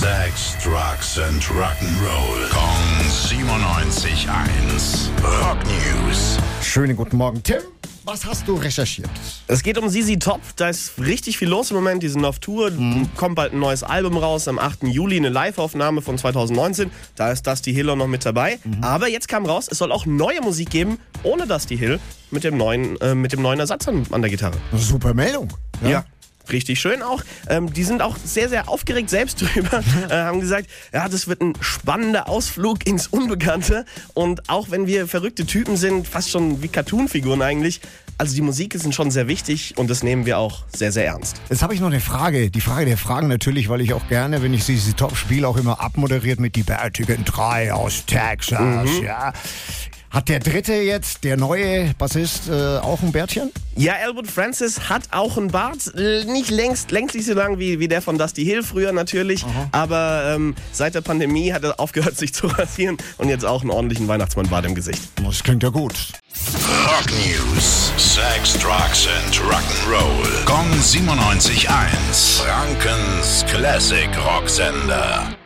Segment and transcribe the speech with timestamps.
[0.00, 2.50] Sex, Drugs and Rock'n'Roll.
[2.50, 5.08] Kong 97.1.
[5.24, 6.36] Rock News.
[6.60, 7.62] Schönen guten Morgen, Tim.
[8.04, 9.08] Was hast du recherchiert?
[9.48, 10.42] Es geht um Sisi Top.
[10.56, 12.02] Da ist richtig viel los im Moment.
[12.02, 12.70] Die sind auf Tour.
[13.16, 14.48] Kommt bald ein neues Album raus.
[14.48, 14.82] Am 8.
[14.82, 16.90] Juli eine Live-Aufnahme von 2019.
[17.14, 18.58] Da ist Dusty Hill auch noch mit dabei.
[18.82, 22.00] Aber jetzt kam raus, es soll auch neue Musik geben, ohne Dusty Hill,
[22.30, 24.58] mit dem neuen, äh, mit dem neuen Ersatz an, an der Gitarre.
[24.74, 25.48] Super Meldung.
[25.82, 26.04] Ja.
[26.50, 27.22] Richtig schön auch.
[27.48, 29.82] Ähm, die sind auch sehr, sehr aufgeregt selbst drüber.
[30.08, 33.84] äh, haben gesagt, ja, das wird ein spannender Ausflug ins Unbekannte.
[34.14, 37.80] Und auch wenn wir verrückte Typen sind, fast schon wie Cartoonfiguren eigentlich.
[38.18, 41.36] Also die Musik ist schon sehr wichtig und das nehmen wir auch sehr, sehr ernst.
[41.50, 42.50] Jetzt habe ich noch eine Frage.
[42.50, 45.58] Die Frage der Fragen natürlich, weil ich auch gerne, wenn ich sie Top spiele, auch
[45.58, 48.88] immer abmoderiert mit die bärtigen drei aus Texas.
[49.02, 49.34] Ja.
[50.16, 53.52] Hat der dritte jetzt, der neue Bassist, äh, auch ein Bärtchen?
[53.76, 55.92] Ja, Elwood Francis hat auch einen Bart.
[55.94, 59.44] Nicht längst, längst nicht so lang wie, wie der von Dusty Hill früher natürlich.
[59.72, 63.70] Aber ähm, seit der Pandemie hat er aufgehört, sich zu rasieren und jetzt auch einen
[63.70, 65.02] ordentlichen Weihnachtsmann-Bart im Gesicht.
[65.22, 65.92] Das klingt ja gut.
[66.86, 67.92] Rock News.
[67.98, 70.46] Sex, Drugs and Rock'n'Roll.
[70.46, 72.40] Kong 97.1.
[72.40, 75.36] Frankens Classic Rocksender.